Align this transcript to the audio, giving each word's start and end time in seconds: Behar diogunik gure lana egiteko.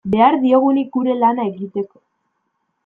Behar 0.13 0.37
diogunik 0.45 0.89
gure 0.95 1.19
lana 1.21 1.47
egiteko. 1.53 2.05